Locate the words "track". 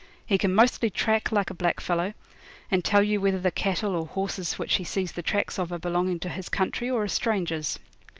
0.89-1.31